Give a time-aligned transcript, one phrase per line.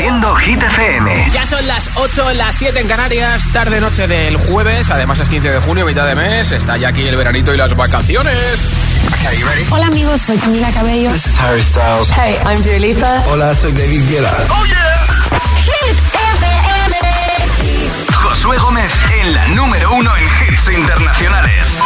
[0.00, 1.30] Haciendo Hit FM.
[1.30, 5.50] Ya son las 8, las 7 en Canarias, tarde noche del jueves, además es 15
[5.50, 8.32] de junio, mitad de mes, está ya aquí el veranito y las vacaciones.
[9.70, 11.10] Hola amigos, soy Camila Cabello.
[11.10, 12.08] This is Harry Styles.
[12.16, 13.24] Hey, I'm Dua Lipa.
[13.26, 14.34] Hola, soy David Guetta.
[14.48, 15.38] Oh yeah.
[15.64, 16.96] Hit FM.
[18.14, 18.90] Josué Gómez
[19.20, 21.76] en la número uno en hits internacionales.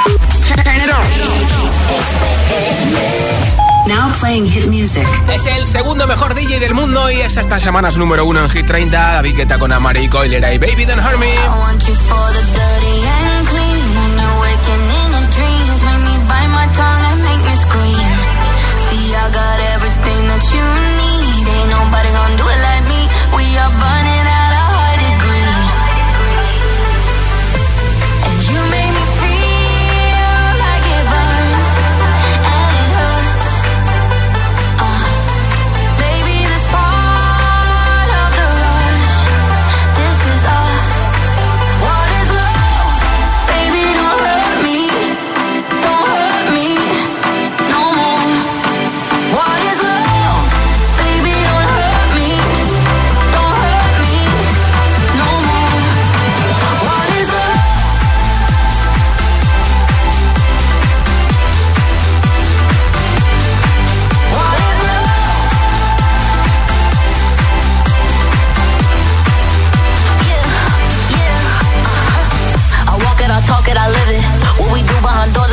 [3.87, 5.07] Now playing hit music.
[5.33, 8.49] Es el segundo mejor DJ del mundo y es esta semana su número uno en
[8.49, 8.97] Hit 30.
[8.97, 11.35] David Guetta con Amari Coilera y Baby Don't Hurt Me.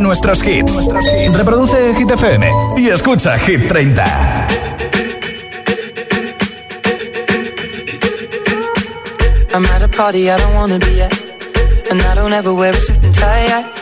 [0.00, 0.72] nuestros hits.
[1.34, 4.04] Reproduce Hit FM y escucha Hit 30.
[9.54, 11.12] I'm at a party I don't wanna be at.
[11.90, 13.48] And I don't ever wear a suit and tie.
[13.48, 13.78] I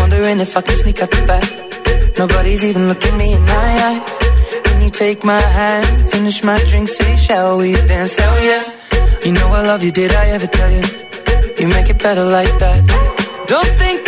[0.00, 1.44] wondering if I can sneak out the back.
[2.18, 4.18] Nobody's even looking me in my eyes.
[4.64, 8.14] Can you take my hand, finish my drink, say, shall we dance?
[8.14, 8.62] Hell yeah.
[9.24, 10.84] You know I love you, did I ever tell you?
[11.58, 12.80] You make it better like that.
[13.46, 14.07] Don't think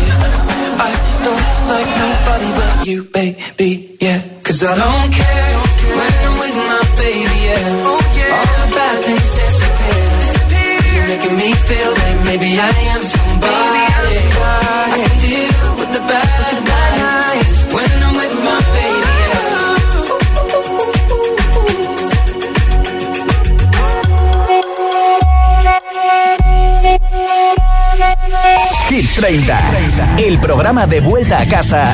[30.31, 31.93] El programa de vuelta a casa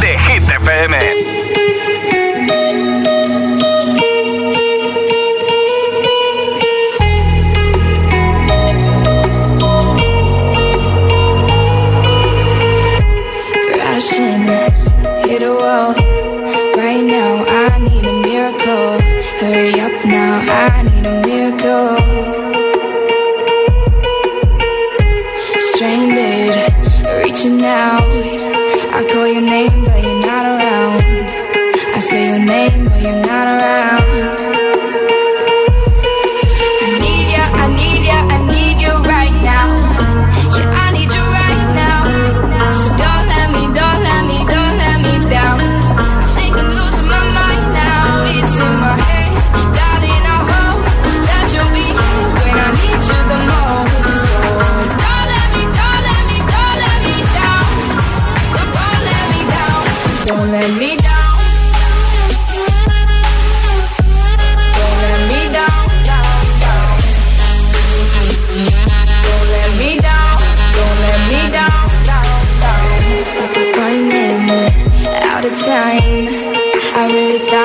[0.00, 0.98] de Hit FM.
[13.72, 14.44] crashing,
[15.26, 15.94] hit a wall.
[16.76, 19.00] Right now, I need a miracle.
[19.40, 21.97] Hurry up now, I need a miracle.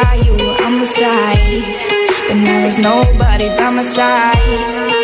[0.03, 1.63] By you, I'm side,
[2.27, 5.02] But now there's nobody by my side.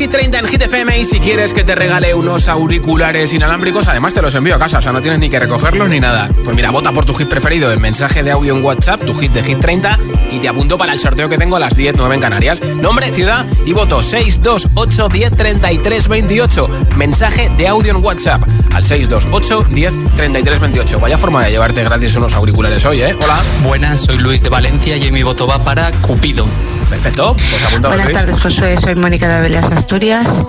[0.00, 4.14] Hit 30 en Hit FM y si quieres que te regale unos auriculares inalámbricos, además
[4.14, 6.30] te los envío a casa, o sea, no tienes ni que recogerlos ni nada.
[6.42, 9.30] Pues mira, vota por tu hit preferido en mensaje de audio en WhatsApp, tu hit
[9.32, 9.98] de Hit 30
[10.32, 12.62] y te apunto para el sorteo que tengo a las 10, 9 en Canarias.
[12.62, 16.68] Nombre, ciudad y voto 628 10 33 28.
[16.96, 18.42] Mensaje de audio en WhatsApp
[18.72, 20.98] al 628 10 33 28.
[20.98, 23.14] Vaya forma de llevarte gratis unos auriculares hoy, ¿eh?
[23.22, 23.38] Hola.
[23.64, 26.46] Buenas, soy Luis de Valencia y mi voto va para Cupido.
[26.90, 27.96] Perfecto, pues apuntamos.
[27.96, 28.18] Buenas Luis.
[28.18, 28.76] tardes, Josué.
[28.76, 30.44] Soy Mónica de Avelas Asturias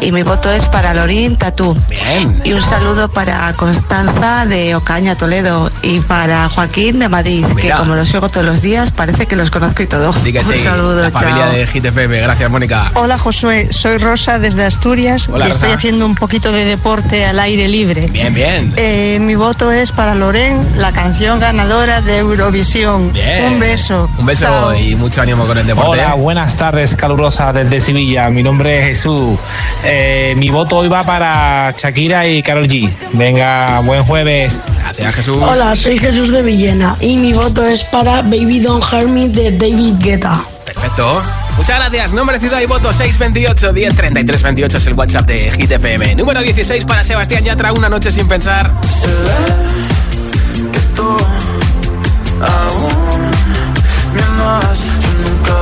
[0.00, 1.76] y mi voto es para Lorín Tatú.
[1.88, 2.40] Bien.
[2.44, 7.60] Y un saludo para Constanza de Ocaña, Toledo y para Joaquín de Madrid, Mira.
[7.76, 10.12] que como los oigo todos los días, parece que los conozco y todo.
[10.22, 11.52] Que un sí, saludo, la familia chao.
[11.52, 12.20] de Hit FM.
[12.20, 12.90] Gracias, Mónica.
[12.94, 17.38] Hola Josué, soy Rosa desde Asturias Hola, y estoy haciendo un poquito de deporte al
[17.38, 18.06] aire libre.
[18.08, 18.72] Bien, bien.
[18.76, 23.12] Eh, mi voto es para Loren, la canción ganadora de Eurovisión.
[23.12, 23.52] Bien.
[23.52, 24.08] Un beso.
[24.18, 24.74] Un beso Chao.
[24.74, 25.81] y mucho ánimo con el deporte.
[25.84, 28.30] Hola, buenas tardes, calurosa desde Sevilla.
[28.30, 29.38] Mi nombre es Jesús.
[29.84, 32.88] Eh, mi voto hoy va para Shakira y Carol G.
[33.14, 34.64] Venga, buen jueves.
[34.78, 35.38] Gracias, Jesús.
[35.42, 39.50] Hola, soy Jesús de Villena y mi voto es para Baby Don't Hurt Me de
[39.50, 40.44] David Guetta.
[40.64, 41.20] Perfecto.
[41.56, 42.12] Muchas gracias.
[42.12, 46.14] Nombre, ciudad y voto 628 10 33 28 es el WhatsApp de FM.
[46.14, 48.70] Número 16 para Sebastián Yatra, una noche sin pensar.
[50.72, 51.16] que tú
[52.40, 53.30] aún
[54.14, 54.91] me amas.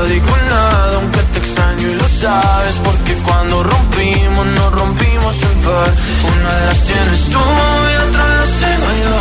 [0.00, 2.74] Nunca digo nada, aunque te extraño y lo sabes.
[2.84, 5.92] Porque cuando rompimos, nos rompimos en par.
[6.32, 9.16] Una de las tienes tú y otra las tengo yo.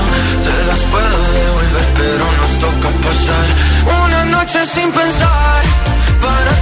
[0.45, 3.45] Te las puedo devolver, pero nos toca pasar
[4.05, 5.63] una noche sin pensar
[6.21, 6.58] para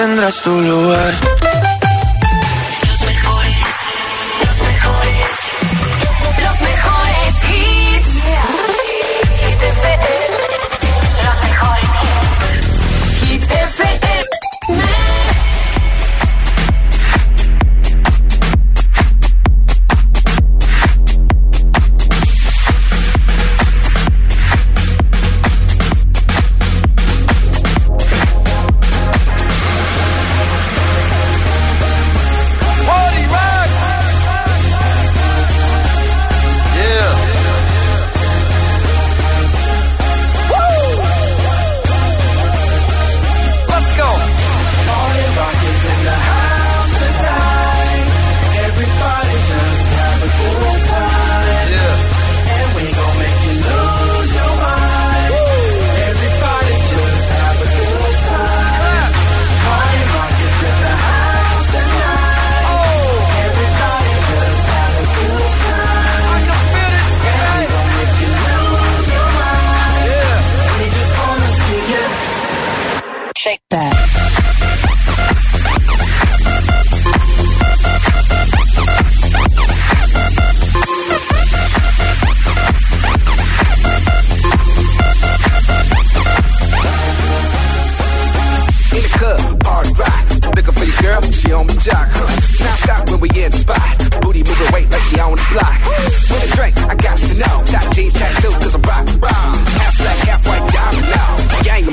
[0.00, 1.39] tendrás tu lugar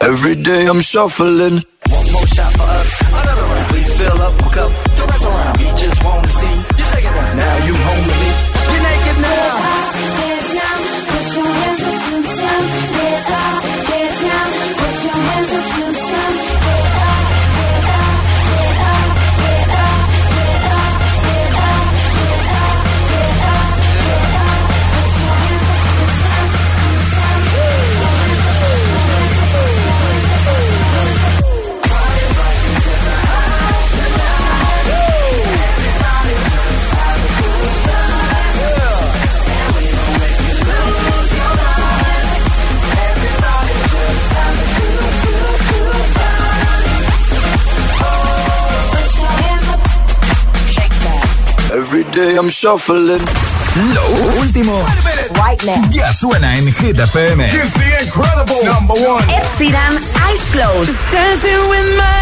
[0.00, 1.62] Every day I'm shuffling.
[1.90, 3.02] One more shot for us.
[3.08, 3.68] Another round.
[3.68, 4.38] Please fill up.
[4.96, 5.58] Don't mess around.
[5.58, 7.36] We just wanna see you it down.
[7.36, 8.19] Now you home
[52.20, 53.24] day I'm shuffling.
[53.94, 54.04] Lo
[54.40, 54.74] último
[55.90, 57.40] ya suena en Hit FM.
[57.50, 59.22] Here's the incredible number one.
[59.30, 59.94] Ed Sheeran,
[60.28, 60.86] Eyes Closed.
[60.86, 62.19] Just dancing with my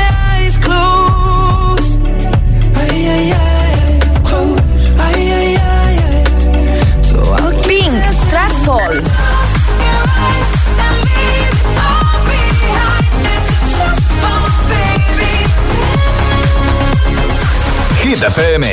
[18.18, 18.64] Hit FM.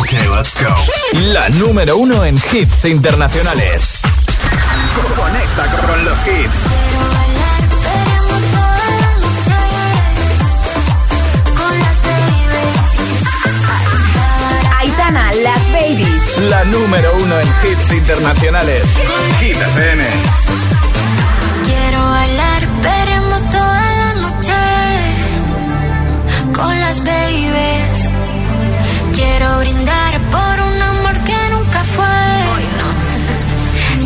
[0.00, 0.74] Okay, let's go.
[1.32, 4.00] La número uno en hits internacionales.
[5.14, 6.58] Conecta con los hits.
[14.78, 16.38] Aitana, Las Babies.
[16.48, 18.82] La número uno en hits internacionales.
[19.40, 20.73] Hit FM.
[29.36, 32.16] Quiero brindar por un amor que nunca fue.
[32.54, 32.88] Hoy no.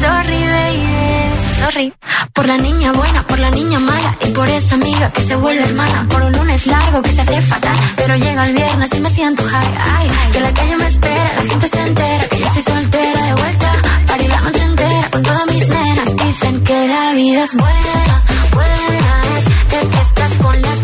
[0.00, 1.60] Sorry, baby.
[1.60, 1.92] Sorry.
[2.32, 5.62] Por la niña buena, por la niña mala y por esa amiga que se vuelve
[5.64, 6.06] hermana.
[6.08, 9.42] Por un lunes largo que se hace fatal, pero llega el viernes y me siento
[9.42, 9.74] high.
[9.96, 13.34] Ay, que la calle me espera, la gente se entera que yo estoy soltera de
[13.34, 13.72] vuelta.
[14.06, 16.16] Party la noche entera con todas mis nenas.
[16.24, 18.22] Dicen que la vida es buena,
[18.54, 20.77] buena es de que estás con la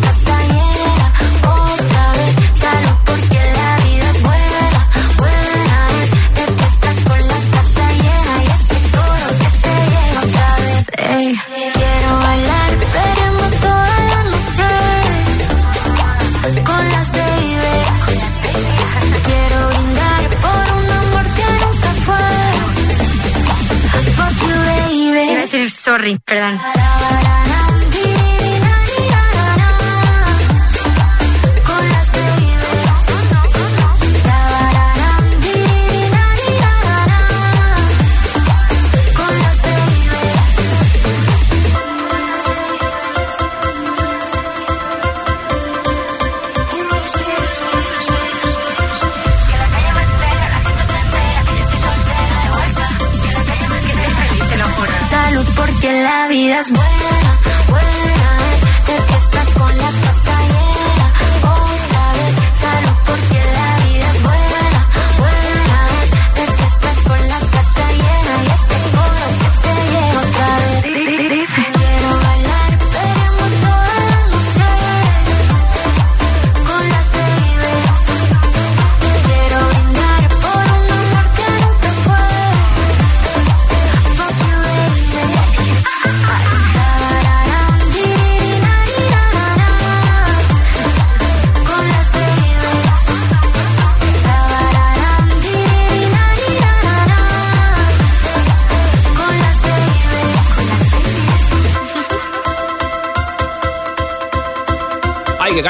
[26.24, 26.60] perdón.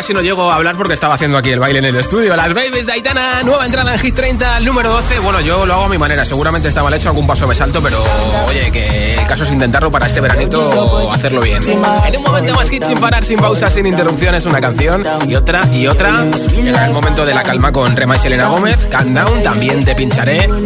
[0.05, 2.37] Casi no llego a hablar porque estaba haciendo aquí el baile en el estudio.
[2.37, 5.21] Las Babies de Aitana, nueva entrada en Hit 30, el número 12.
[5.21, 6.27] Bueno, yo lo hago a mi manera.
[6.27, 8.05] Seguramente está mal hecho, algún paso me salto, pero
[8.47, 11.63] oye, que el caso es intentarlo para este veranito hacerlo bien.
[11.63, 15.67] En un momento más hit sin parar, sin pausas, sin interrupciones, una canción y otra
[15.73, 16.27] y otra.
[16.55, 18.87] Llega el momento de la calma con Rema y Selena Gómez.
[18.91, 20.47] Countdown, también te pincharé.
[20.49, 20.61] Lo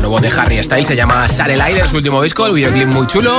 [0.00, 3.06] nuevo de Harry Styles se llama Sale el aire, su último disco, el videoclip muy
[3.06, 3.32] chulo.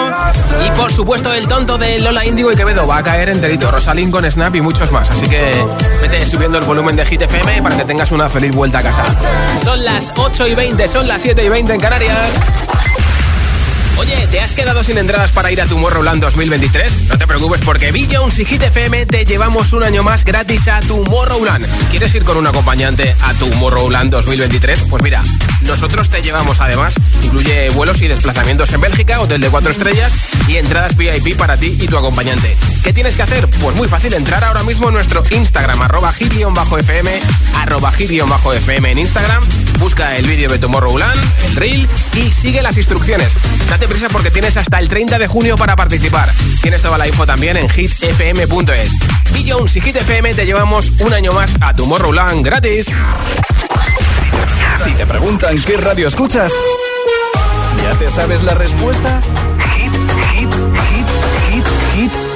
[0.65, 3.69] Y por supuesto, el tonto de Lola Índigo y Quevedo va a caer enterito.
[3.71, 5.09] Rosalind con Snap y muchos más.
[5.09, 5.51] Así que
[5.99, 9.03] vete subiendo el volumen de Hit FM para que tengas una feliz vuelta a casa.
[9.63, 12.39] Son las 8 y 20, son las 7 y 20 en Canarias.
[13.99, 17.07] Oye, ¿te has quedado sin entradas para ir a Tomorrowland 2023?
[17.09, 20.79] No te preocupes porque Jones y Hit FM te llevamos un año más gratis a
[20.81, 21.65] Tomorrowland.
[21.89, 24.83] ¿Quieres ir con un acompañante a Tomorrowland 2023?
[24.83, 25.23] Pues mira,
[25.61, 30.13] nosotros te llevamos además, incluye vuelos y desplazamientos en Bélgica, hotel de 4 estrellas
[30.47, 32.55] y entradas VIP para ti y tu acompañante.
[32.83, 33.49] ¿Qué tienes que hacer?
[33.49, 37.19] Pues muy fácil, entrar ahora mismo en nuestro Instagram, arroba hit-fm,
[37.55, 39.43] arroba hit-fm en Instagram,
[39.77, 43.33] busca el vídeo de Tomorrowland, el reel y sigue las instrucciones.
[43.69, 46.31] Date prisa porque tienes hasta el 30 de junio para participar.
[46.61, 48.91] Tienes toda la info también en hitfm.es.
[49.33, 52.87] B Jones y Hit FM te llevamos un año más a Tomorrowland gratis.
[54.83, 56.53] Si te preguntan qué radio escuchas,
[57.83, 59.21] ¿ya te sabes la respuesta?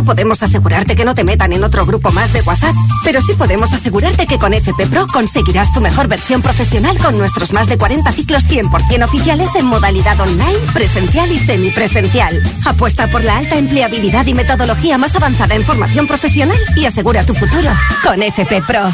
[0.00, 3.34] No podemos asegurarte que no te metan en otro grupo más de WhatsApp, pero sí
[3.34, 7.76] podemos asegurarte que con FP Pro conseguirás tu mejor versión profesional con nuestros más de
[7.76, 12.42] 40 ciclos 100% oficiales en modalidad online, presencial y semipresencial.
[12.64, 17.34] Apuesta por la alta empleabilidad y metodología más avanzada en formación profesional y asegura tu
[17.34, 17.68] futuro
[18.02, 18.84] con FP Pro.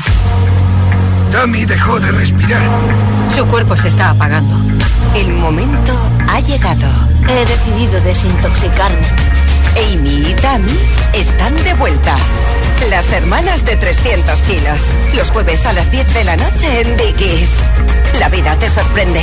[1.31, 2.63] Tammy dejó de respirar.
[3.33, 4.57] Su cuerpo se está apagando.
[5.15, 5.93] El momento
[6.29, 6.89] ha llegado.
[7.29, 9.07] He decidido desintoxicarme.
[9.77, 10.79] Amy y Tammy
[11.13, 12.17] están de vuelta.
[12.89, 14.81] Las hermanas de 300 kilos.
[15.15, 17.51] Los jueves a las 10 de la noche en Dickies.
[18.19, 19.23] La vida te sorprende.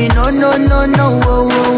[0.00, 0.08] Me.
[0.08, 1.69] No, no, no, no, oh, oh,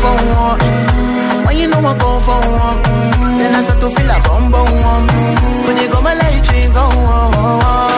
[0.00, 0.60] for one.
[1.46, 2.80] When you know I go for one.
[3.38, 5.06] Then I start to feel a bum bum.
[5.66, 6.86] When you go my light, you go.
[6.88, 7.60] Oh, oh.
[7.62, 7.89] oh.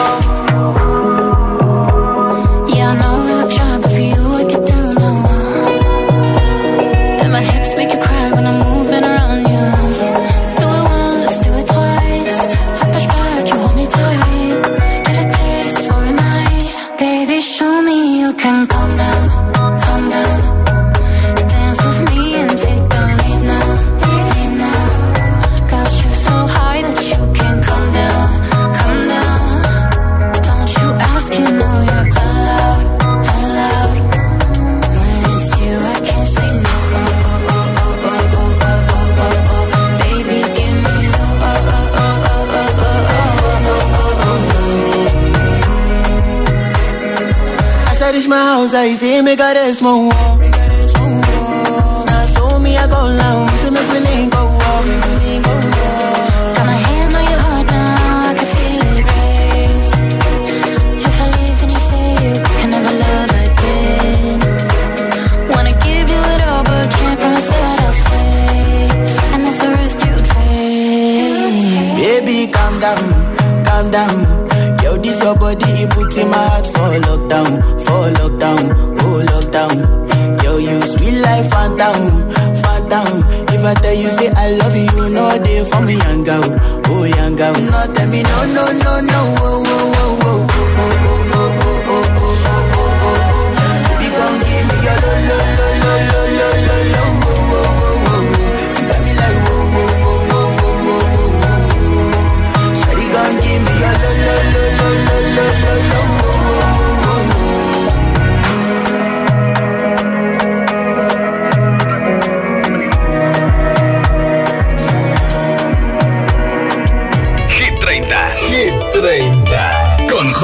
[49.83, 50.12] slow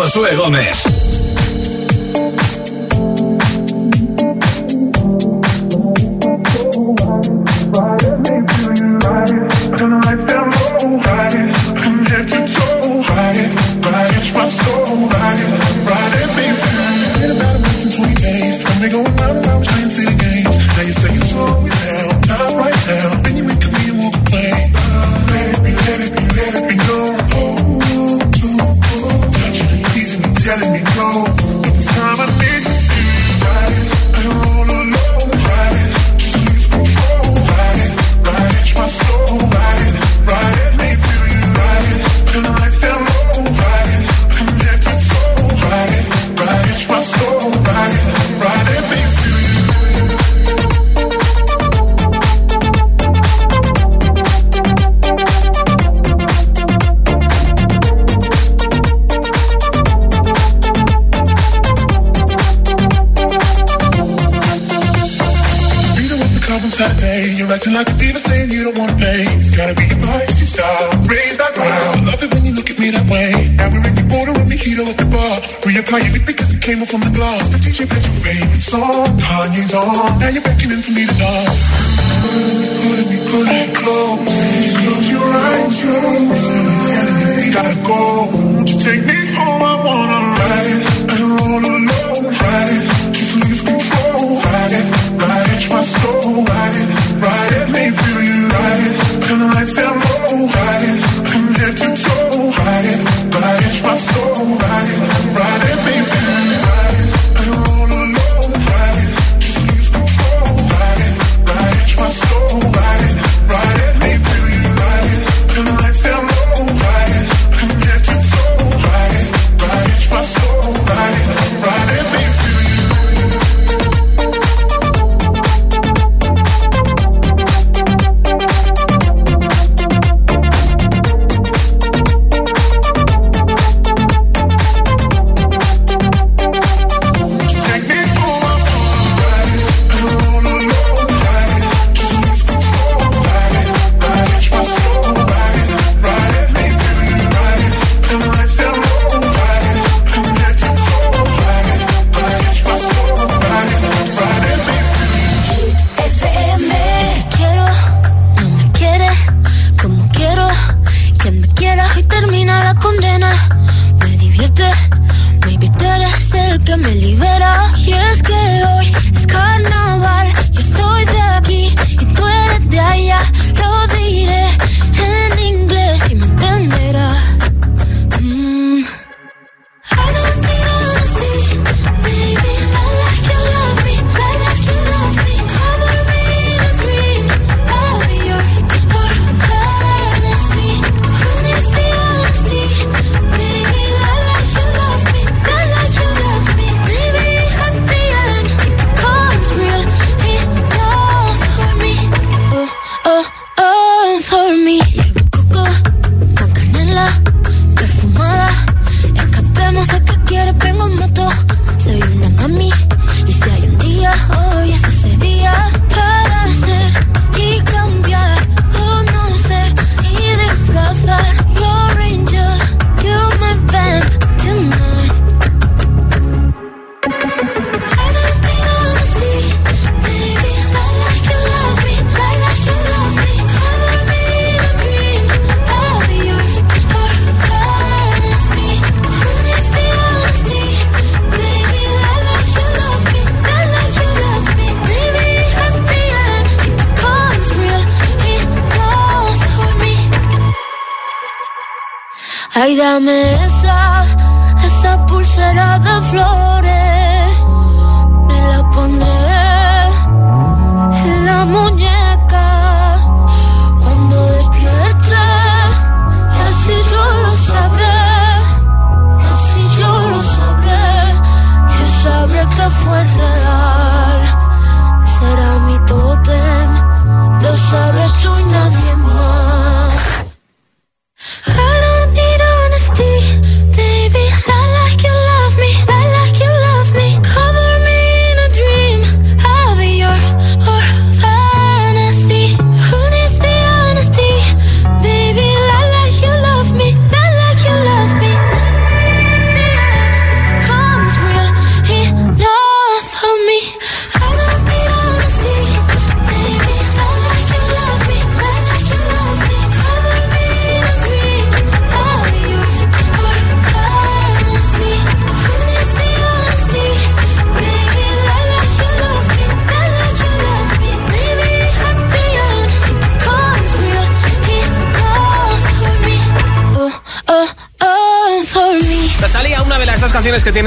[0.09, 0.98] Josué Gómez.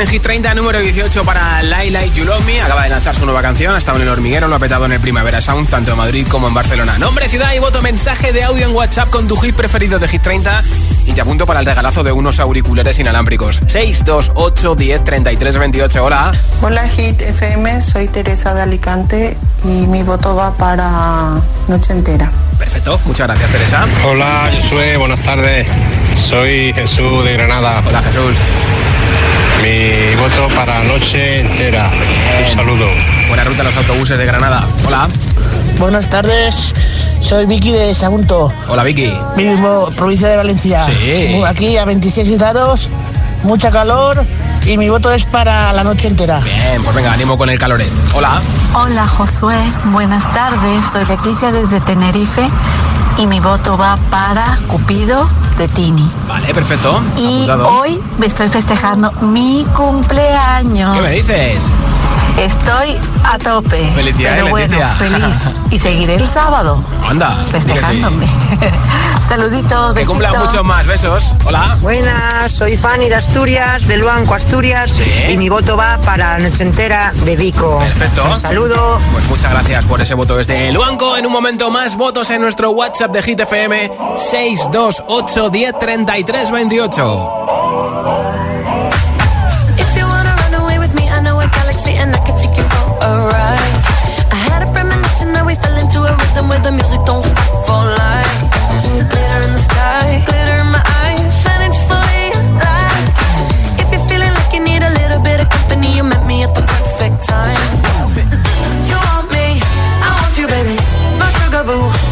[0.03, 2.61] Tienen Hit 30, número 18 para Laila y You Love Me.
[2.61, 4.93] Acaba de lanzar su nueva canción, ha estado en el hormiguero, lo ha petado en
[4.93, 6.99] el Primavera Sound, tanto en Madrid como en Barcelona.
[6.99, 10.23] Nombre, ciudad y voto, mensaje de audio en WhatsApp con tu hit preferido de Hit
[10.23, 10.65] 30
[11.07, 13.61] y te apunto para el regalazo de unos auriculares inalámbricos.
[13.67, 16.05] 628 10 33 28.
[16.05, 16.33] Hola.
[16.63, 20.89] Hola Hit FM, soy Teresa de Alicante y mi voto va para
[21.69, 22.31] Noche Entera.
[22.59, 23.87] Perfecto, muchas gracias Teresa.
[24.05, 25.69] Hola, Josué, buenas tardes.
[26.17, 27.85] Soy Jesús de Granada.
[27.87, 28.37] Hola Jesús.
[29.63, 31.89] Mi voto para noche entera.
[32.41, 32.87] Un saludo.
[33.29, 34.67] Buena ruta a los autobuses de Granada.
[34.85, 35.09] Hola.
[35.79, 36.75] Buenas tardes,
[37.21, 38.53] soy Vicky de Sagunto.
[38.67, 39.15] Hola Vicky.
[39.37, 40.83] Vivo provincia de Valencia.
[40.83, 41.41] Sí.
[41.47, 42.91] Aquí a 26 grados,
[43.45, 44.27] mucha calor
[44.67, 46.41] y mi voto es para la noche entera.
[46.41, 47.91] Bien, pues venga, ánimo con el caloret.
[48.15, 48.43] Hola.
[48.75, 50.87] Hola Josué, buenas tardes.
[50.93, 52.43] Soy Leticia desde Tenerife
[53.19, 56.11] y mi voto va para Cupido de Tini.
[56.29, 57.01] Vale, perfecto.
[57.17, 57.69] Y Apuntado.
[57.69, 60.97] hoy me estoy festejando mi cumpleaños.
[60.97, 61.71] ¿Qué me dices?
[62.39, 63.87] Estoy a tope.
[63.95, 64.89] Felicidades, Pero bueno, Leticia.
[64.95, 65.57] feliz.
[65.71, 67.37] Y seguiré el sábado Anda.
[67.47, 68.27] festejándome.
[69.23, 70.87] Saluditos, Que cumplan muchos más.
[70.87, 71.35] Besos.
[71.45, 71.77] Hola.
[71.81, 76.65] Buenas, soy Fanny de Asturias, del Banco Asturias, y mi voto va para la noche
[76.65, 77.79] entera de Vico.
[77.79, 78.25] Perfecto.
[78.29, 78.99] Un saludo.
[79.13, 81.17] Pues muchas gracias por ese voto desde Luanco.
[81.17, 87.62] En un momento más votos en nuestro WhatsApp de Hit FM 628 10 33 28.
[111.73, 112.12] Boo,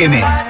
[0.00, 0.49] FM.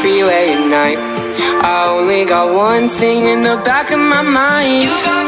[0.00, 0.98] freeway at night.
[1.62, 5.19] I only got one thing in the back of my mind.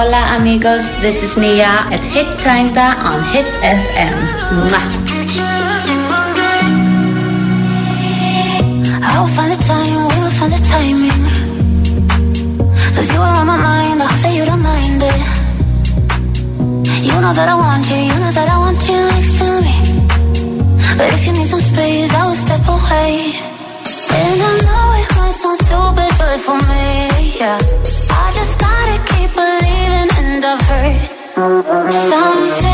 [0.00, 2.72] Hola amigos, this is Nia at Hit 30
[3.04, 4.16] on Hit FM.
[4.56, 4.88] Mwah.
[17.04, 19.76] You know that I want you, you know that I want you next to me.
[20.96, 23.36] But if you need some space, I will step away.
[24.16, 27.79] And I know it might sound stupid, but for me, yeah.
[31.40, 32.69] Something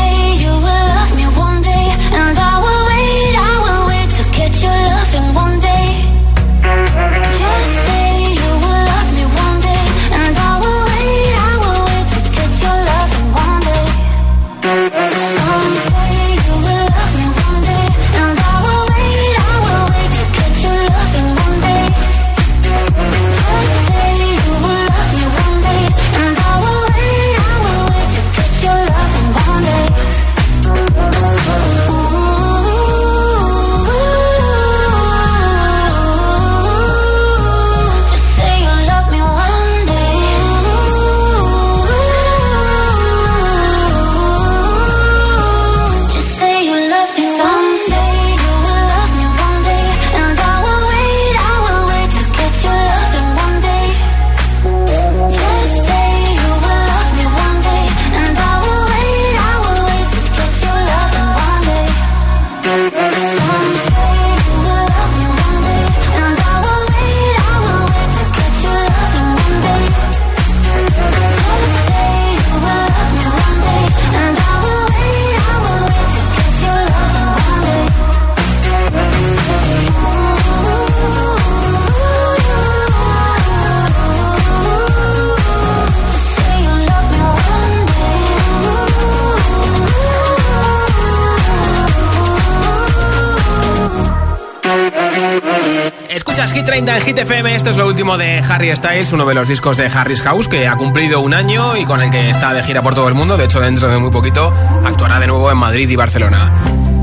[96.87, 99.75] 30 en Hit FM, esto es lo último de Harry Styles, uno de los discos
[99.75, 102.81] de Harry's House que ha cumplido un año y con el que está de gira
[102.81, 104.53] por todo el mundo, de hecho dentro de muy poquito
[104.85, 106.49] actuará de nuevo en Madrid y Barcelona.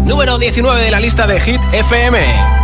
[0.06, 2.63] Número 19 de la lista de Hit FM.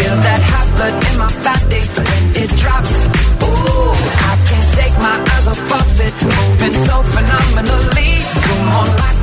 [0.00, 2.94] feel that hot blood in my body when it drops.
[3.44, 3.92] Ooh,
[4.30, 8.10] I can't take my eyes off of it, moving so phenomenally.
[8.46, 9.19] Come on, like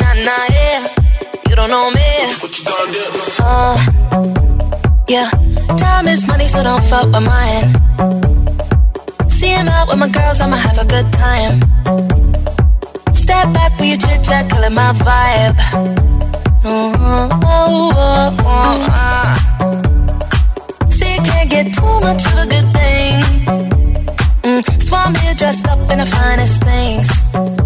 [0.00, 0.94] nah, nah, yeah.
[1.48, 2.10] You don't know me.
[2.40, 3.04] What you gonna do?
[3.40, 3.76] Uh,
[5.08, 5.30] yeah.
[5.76, 7.68] Time is money, so don't fuck with mine.
[9.30, 11.60] See him out with my girls, I'ma have a good time.
[13.14, 15.56] Step back with your chit chat, it my vibe.
[16.62, 17.40] Mm-hmm.
[17.44, 19.36] Oh, oh, oh, uh.
[20.90, 23.14] See, you can't get too much of a good thing.
[24.42, 27.65] Mm, Swan here dressed up in the finest things.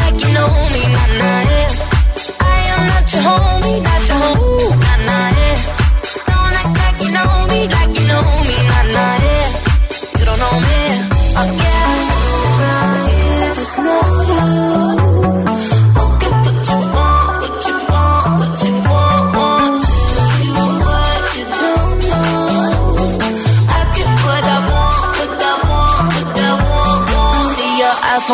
[0.00, 1.70] like you know me, nah, nah, yeah.
[2.40, 4.87] I am not your homie, not your homie,